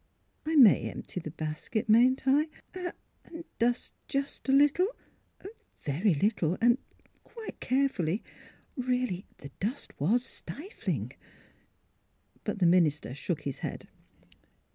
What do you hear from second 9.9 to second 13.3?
was stifling." But the minister